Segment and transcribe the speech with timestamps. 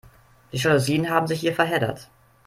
[0.51, 2.09] Die Jalousien haben sich hier verheddert.